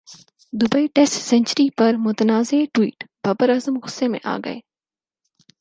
Dubai 0.53 0.87
test 0.87 1.21
century 1.21 1.67
پر 1.77 1.95
متنازع 1.99 2.57
tweet 2.73 3.03
Babar 3.25 3.49
Azam 3.49 3.77
غصہ 3.83 4.05
میں 4.05 4.19
اگئے 4.23 4.59